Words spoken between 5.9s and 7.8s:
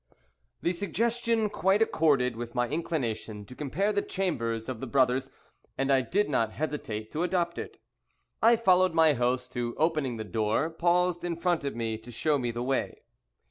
I did not hesitate to adopt it.